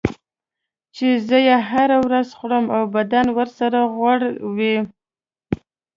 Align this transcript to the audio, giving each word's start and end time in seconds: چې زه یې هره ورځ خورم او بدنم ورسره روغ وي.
چې 0.95 1.07
زه 1.27 1.37
یې 1.47 1.57
هره 1.69 1.97
ورځ 2.05 2.27
خورم 2.37 2.65
او 2.75 2.81
بدنم 2.95 3.33
ورسره 3.37 3.79
روغ 3.95 4.21
وي. 4.55 4.75